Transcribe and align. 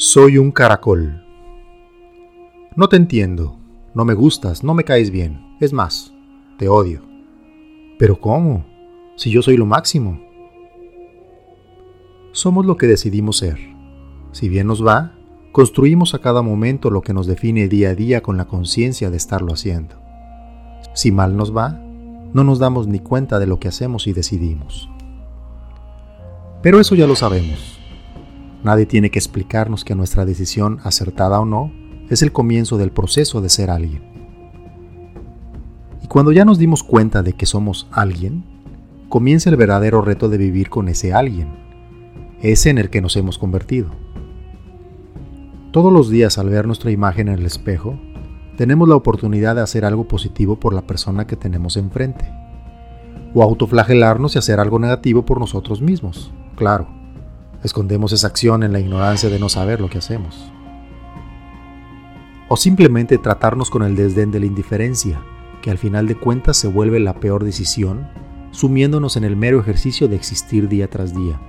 Soy 0.00 0.38
un 0.38 0.52
caracol. 0.52 1.24
No 2.76 2.88
te 2.88 2.94
entiendo, 2.94 3.58
no 3.94 4.04
me 4.04 4.14
gustas, 4.14 4.62
no 4.62 4.72
me 4.72 4.84
caes 4.84 5.10
bien. 5.10 5.56
Es 5.58 5.72
más, 5.72 6.14
te 6.56 6.68
odio. 6.68 7.02
¿Pero 7.98 8.20
cómo? 8.20 8.64
Si 9.16 9.32
yo 9.32 9.42
soy 9.42 9.56
lo 9.56 9.66
máximo. 9.66 10.20
Somos 12.30 12.64
lo 12.64 12.76
que 12.76 12.86
decidimos 12.86 13.38
ser. 13.38 13.58
Si 14.30 14.48
bien 14.48 14.68
nos 14.68 14.86
va, 14.86 15.18
construimos 15.50 16.14
a 16.14 16.20
cada 16.20 16.42
momento 16.42 16.90
lo 16.90 17.02
que 17.02 17.12
nos 17.12 17.26
define 17.26 17.66
día 17.66 17.90
a 17.90 17.94
día 17.96 18.22
con 18.22 18.36
la 18.36 18.44
conciencia 18.44 19.10
de 19.10 19.16
estarlo 19.16 19.52
haciendo. 19.52 19.96
Si 20.94 21.10
mal 21.10 21.36
nos 21.36 21.56
va, 21.56 21.70
no 22.32 22.44
nos 22.44 22.60
damos 22.60 22.86
ni 22.86 23.00
cuenta 23.00 23.40
de 23.40 23.48
lo 23.48 23.58
que 23.58 23.66
hacemos 23.66 24.06
y 24.06 24.12
decidimos. 24.12 24.88
Pero 26.68 26.80
eso 26.80 26.94
ya 26.94 27.06
lo 27.06 27.16
sabemos. 27.16 27.80
Nadie 28.62 28.84
tiene 28.84 29.10
que 29.10 29.18
explicarnos 29.18 29.86
que 29.86 29.94
nuestra 29.94 30.26
decisión, 30.26 30.80
acertada 30.84 31.40
o 31.40 31.46
no, 31.46 31.72
es 32.10 32.20
el 32.20 32.30
comienzo 32.30 32.76
del 32.76 32.92
proceso 32.92 33.40
de 33.40 33.48
ser 33.48 33.70
alguien. 33.70 34.02
Y 36.02 36.08
cuando 36.08 36.30
ya 36.30 36.44
nos 36.44 36.58
dimos 36.58 36.82
cuenta 36.82 37.22
de 37.22 37.32
que 37.32 37.46
somos 37.46 37.88
alguien, 37.90 38.44
comienza 39.08 39.48
el 39.48 39.56
verdadero 39.56 40.02
reto 40.02 40.28
de 40.28 40.36
vivir 40.36 40.68
con 40.68 40.88
ese 40.88 41.14
alguien, 41.14 41.48
ese 42.42 42.68
en 42.68 42.76
el 42.76 42.90
que 42.90 43.00
nos 43.00 43.16
hemos 43.16 43.38
convertido. 43.38 43.88
Todos 45.72 45.90
los 45.90 46.10
días 46.10 46.36
al 46.36 46.50
ver 46.50 46.66
nuestra 46.66 46.90
imagen 46.90 47.28
en 47.28 47.38
el 47.38 47.46
espejo, 47.46 47.98
tenemos 48.58 48.86
la 48.90 48.96
oportunidad 48.96 49.54
de 49.54 49.62
hacer 49.62 49.86
algo 49.86 50.06
positivo 50.06 50.60
por 50.60 50.74
la 50.74 50.86
persona 50.86 51.26
que 51.26 51.36
tenemos 51.36 51.78
enfrente, 51.78 52.30
o 53.32 53.42
autoflagelarnos 53.42 54.34
y 54.34 54.38
hacer 54.38 54.60
algo 54.60 54.78
negativo 54.78 55.24
por 55.24 55.40
nosotros 55.40 55.80
mismos, 55.80 56.30
claro 56.58 56.98
Escondemos 57.62 58.12
esa 58.12 58.28
acción 58.28 58.62
en 58.62 58.72
la 58.72 58.78
ignorancia 58.78 59.28
de 59.28 59.40
no 59.40 59.48
saber 59.48 59.80
lo 59.80 59.90
que 59.90 59.98
hacemos. 59.98 60.52
O 62.48 62.56
simplemente 62.56 63.18
tratarnos 63.18 63.68
con 63.68 63.82
el 63.82 63.96
desdén 63.96 64.30
de 64.30 64.40
la 64.40 64.46
indiferencia, 64.46 65.20
que 65.60 65.70
al 65.70 65.78
final 65.78 66.06
de 66.06 66.14
cuentas 66.14 66.56
se 66.56 66.68
vuelve 66.68 67.00
la 67.00 67.14
peor 67.14 67.44
decisión, 67.44 68.08
sumiéndonos 68.52 69.16
en 69.16 69.24
el 69.24 69.36
mero 69.36 69.60
ejercicio 69.60 70.06
de 70.06 70.16
existir 70.16 70.68
día 70.68 70.88
tras 70.88 71.14
día, 71.14 71.40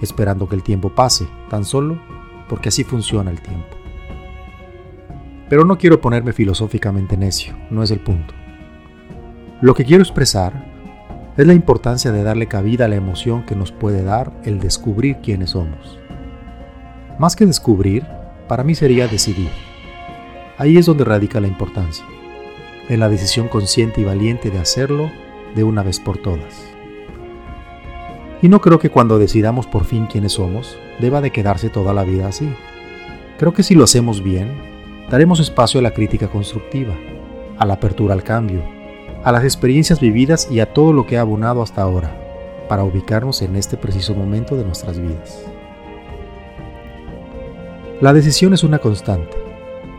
esperando 0.00 0.48
que 0.48 0.56
el 0.56 0.62
tiempo 0.62 0.94
pase, 0.94 1.28
tan 1.50 1.64
solo 1.64 2.00
porque 2.48 2.70
así 2.70 2.82
funciona 2.82 3.30
el 3.30 3.40
tiempo. 3.40 3.76
Pero 5.50 5.66
no 5.66 5.76
quiero 5.76 6.00
ponerme 6.00 6.32
filosóficamente 6.32 7.16
necio, 7.18 7.54
no 7.70 7.82
es 7.82 7.90
el 7.90 8.00
punto. 8.00 8.32
Lo 9.60 9.74
que 9.74 9.84
quiero 9.84 10.02
expresar 10.02 10.71
es 11.36 11.46
la 11.46 11.54
importancia 11.54 12.12
de 12.12 12.22
darle 12.22 12.46
cabida 12.46 12.84
a 12.84 12.88
la 12.88 12.96
emoción 12.96 13.44
que 13.44 13.56
nos 13.56 13.72
puede 13.72 14.02
dar 14.02 14.32
el 14.44 14.60
descubrir 14.60 15.16
quiénes 15.22 15.50
somos. 15.50 15.98
Más 17.18 17.36
que 17.36 17.46
descubrir, 17.46 18.06
para 18.48 18.64
mí 18.64 18.74
sería 18.74 19.08
decidir. 19.08 19.48
Ahí 20.58 20.76
es 20.76 20.84
donde 20.84 21.04
radica 21.04 21.40
la 21.40 21.46
importancia, 21.46 22.04
en 22.88 23.00
la 23.00 23.08
decisión 23.08 23.48
consciente 23.48 24.02
y 24.02 24.04
valiente 24.04 24.50
de 24.50 24.58
hacerlo 24.58 25.10
de 25.54 25.64
una 25.64 25.82
vez 25.82 26.00
por 26.00 26.18
todas. 26.18 26.66
Y 28.42 28.48
no 28.48 28.60
creo 28.60 28.78
que 28.78 28.90
cuando 28.90 29.18
decidamos 29.18 29.66
por 29.66 29.84
fin 29.84 30.06
quiénes 30.06 30.32
somos, 30.32 30.76
deba 31.00 31.22
de 31.22 31.30
quedarse 31.30 31.70
toda 31.70 31.94
la 31.94 32.04
vida 32.04 32.28
así. 32.28 32.52
Creo 33.38 33.54
que 33.54 33.62
si 33.62 33.74
lo 33.74 33.84
hacemos 33.84 34.22
bien, 34.22 34.48
daremos 35.10 35.40
espacio 35.40 35.80
a 35.80 35.82
la 35.82 35.92
crítica 35.92 36.28
constructiva, 36.28 36.94
a 37.56 37.64
la 37.64 37.74
apertura 37.74 38.12
al 38.12 38.22
cambio, 38.22 38.81
a 39.24 39.30
las 39.30 39.44
experiencias 39.44 40.00
vividas 40.00 40.48
y 40.50 40.60
a 40.60 40.72
todo 40.72 40.92
lo 40.92 41.06
que 41.06 41.16
ha 41.16 41.20
abonado 41.20 41.62
hasta 41.62 41.82
ahora, 41.82 42.18
para 42.68 42.82
ubicarnos 42.82 43.42
en 43.42 43.54
este 43.54 43.76
preciso 43.76 44.14
momento 44.14 44.56
de 44.56 44.64
nuestras 44.64 44.98
vidas. 44.98 45.44
La 48.00 48.12
decisión 48.12 48.52
es 48.52 48.64
una 48.64 48.80
constante, 48.80 49.36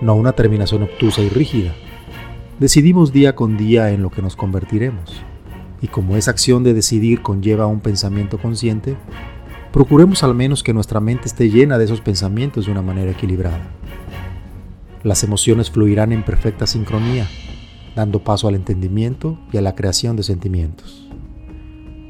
no 0.02 0.16
una 0.16 0.34
terminación 0.34 0.84
obtusa 0.84 1.22
y 1.22 1.30
rígida. 1.30 1.74
Decidimos 2.60 3.14
día 3.14 3.34
con 3.34 3.56
día 3.56 3.92
en 3.92 4.02
lo 4.02 4.10
que 4.10 4.22
nos 4.22 4.36
convertiremos, 4.36 5.24
y 5.82 5.88
como 5.88 6.18
esa 6.18 6.32
acción 6.32 6.66
de 6.66 6.74
decidir 6.74 7.22
conlleva 7.22 7.68
un 7.68 7.80
pensamiento 7.80 8.38
consciente, 8.40 8.98
procuremos 9.72 10.24
al 10.24 10.36
menos 10.36 10.64
que 10.64 10.74
nuestra 10.74 11.00
mente 11.00 11.28
esté 11.28 11.50
llena 11.50 11.78
de 11.78 11.86
esos 11.86 12.02
pensamientos 12.02 12.66
de 12.66 12.74
una 12.74 12.82
manera 12.82 13.12
equilibrada. 13.12 13.62
Las 15.02 15.24
emociones 15.24 15.72
fluirán 15.72 16.12
en 16.12 16.24
perfecta 16.24 16.68
sincronía 16.68 17.28
dando 17.96 18.24
paso 18.24 18.48
al 18.48 18.56
entendimiento 18.56 19.38
y 19.52 19.58
a 19.58 19.62
la 19.62 19.76
creación 19.76 20.16
de 20.16 20.24
sentimientos. 20.24 21.08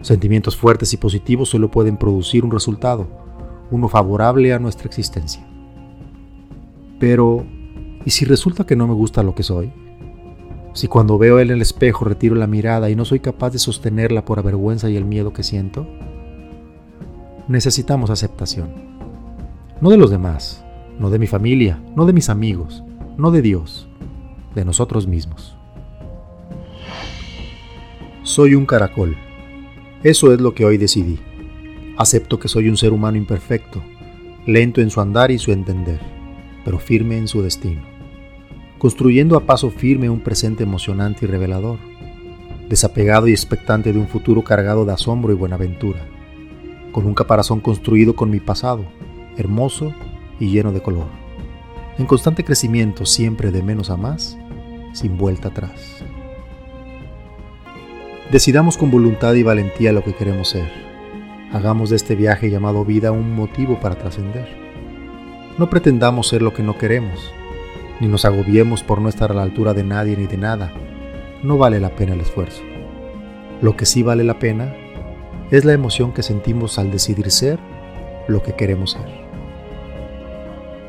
Sentimientos 0.01 0.57
fuertes 0.57 0.93
y 0.93 0.97
positivos 0.97 1.49
solo 1.49 1.71
pueden 1.71 1.97
producir 1.97 2.43
un 2.43 2.51
resultado, 2.51 3.07
uno 3.71 3.87
favorable 3.87 4.53
a 4.53 4.59
nuestra 4.59 4.87
existencia. 4.87 5.45
Pero, 6.99 7.45
¿y 8.05 8.09
si 8.11 8.25
resulta 8.25 8.65
que 8.65 8.75
no 8.75 8.87
me 8.87 8.93
gusta 8.93 9.23
lo 9.23 9.33
que 9.35 9.43
soy? 9.43 9.71
Si 10.73 10.87
cuando 10.87 11.17
veo 11.17 11.39
en 11.39 11.51
el 11.51 11.61
espejo 11.61 12.05
retiro 12.05 12.35
la 12.35 12.47
mirada 12.47 12.89
y 12.89 12.95
no 12.95 13.05
soy 13.05 13.19
capaz 13.19 13.51
de 13.51 13.59
sostenerla 13.59 14.25
por 14.25 14.39
la 14.39 14.43
vergüenza 14.43 14.89
y 14.89 14.97
el 14.97 15.05
miedo 15.05 15.31
que 15.31 15.43
siento, 15.43 15.87
necesitamos 17.47 18.09
aceptación. 18.09 18.73
No 19.81 19.89
de 19.89 19.97
los 19.97 20.09
demás, 20.09 20.65
no 20.99 21.09
de 21.09 21.19
mi 21.19 21.27
familia, 21.27 21.81
no 21.95 22.05
de 22.05 22.13
mis 22.13 22.29
amigos, 22.29 22.83
no 23.17 23.31
de 23.31 23.41
Dios, 23.41 23.87
de 24.55 24.65
nosotros 24.65 25.07
mismos. 25.07 25.57
Soy 28.23 28.55
un 28.55 28.65
caracol. 28.65 29.17
Eso 30.01 30.31
es 30.31 30.39
lo 30.39 30.53
que 30.53 30.63
hoy 30.63 30.77
decidí. 30.77 31.19
Acepto 31.97 32.39
que 32.39 32.47
soy 32.47 32.69
un 32.69 32.77
ser 32.77 32.93
humano 32.93 33.17
imperfecto, 33.17 33.83
lento 34.45 34.79
en 34.79 34.89
su 34.89 35.01
andar 35.01 35.29
y 35.29 35.37
su 35.37 35.51
entender, 35.51 35.99
pero 36.63 36.79
firme 36.79 37.17
en 37.17 37.27
su 37.27 37.41
destino, 37.41 37.81
construyendo 38.77 39.35
a 39.35 39.41
paso 39.41 39.69
firme 39.69 40.09
un 40.09 40.21
presente 40.21 40.63
emocionante 40.63 41.25
y 41.25 41.27
revelador, 41.27 41.79
desapegado 42.69 43.27
y 43.27 43.31
expectante 43.31 43.91
de 43.91 43.99
un 43.99 44.07
futuro 44.07 44.41
cargado 44.41 44.85
de 44.85 44.93
asombro 44.93 45.33
y 45.33 45.35
buenaventura, 45.35 46.07
con 46.93 47.05
un 47.05 47.13
caparazón 47.13 47.59
construido 47.59 48.15
con 48.15 48.29
mi 48.29 48.39
pasado, 48.39 48.85
hermoso 49.35 49.93
y 50.39 50.47
lleno 50.47 50.71
de 50.71 50.81
color, 50.81 51.07
en 51.97 52.05
constante 52.05 52.45
crecimiento 52.45 53.05
siempre 53.05 53.51
de 53.51 53.61
menos 53.61 53.89
a 53.89 53.97
más, 53.97 54.37
sin 54.93 55.17
vuelta 55.17 55.49
atrás. 55.49 56.05
Decidamos 58.33 58.77
con 58.77 58.89
voluntad 58.89 59.35
y 59.35 59.43
valentía 59.43 59.91
lo 59.91 60.03
que 60.03 60.15
queremos 60.15 60.49
ser. 60.49 60.67
Hagamos 61.51 61.91
de 61.91 61.97
este 61.97 62.15
viaje 62.15 62.49
llamado 62.49 62.83
vida 62.83 63.11
un 63.11 63.35
motivo 63.35 63.79
para 63.79 63.93
trascender. 63.93 64.47
No 65.59 65.69
pretendamos 65.69 66.29
ser 66.29 66.41
lo 66.41 66.51
que 66.51 66.63
no 66.63 66.75
queremos, 66.75 67.31
ni 67.99 68.07
nos 68.07 68.25
agobiemos 68.25 68.81
por 68.81 68.99
no 68.99 69.07
estar 69.07 69.29
a 69.29 69.35
la 69.35 69.43
altura 69.43 69.75
de 69.75 69.83
nadie 69.83 70.17
ni 70.17 70.25
de 70.25 70.37
nada. 70.37 70.73
No 71.43 71.59
vale 71.59 71.79
la 71.79 71.95
pena 71.95 72.13
el 72.13 72.21
esfuerzo. 72.21 72.63
Lo 73.61 73.77
que 73.77 73.85
sí 73.85 74.01
vale 74.01 74.23
la 74.23 74.39
pena 74.39 74.75
es 75.51 75.63
la 75.63 75.73
emoción 75.73 76.11
que 76.11 76.23
sentimos 76.23 76.79
al 76.79 76.89
decidir 76.89 77.29
ser 77.29 77.59
lo 78.27 78.41
que 78.41 78.53
queremos 78.53 78.93
ser. 78.93 79.05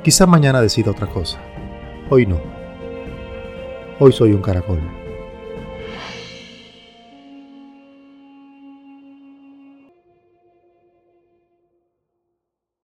Quizá 0.03 0.25
mañana 0.25 0.63
decida 0.63 0.93
otra 0.93 1.09
cosa. 1.09 1.39
Hoy 2.09 2.25
no. 2.25 2.41
Hoy 3.99 4.13
soy 4.13 4.33
un 4.33 4.41
caracol. 4.41 5.04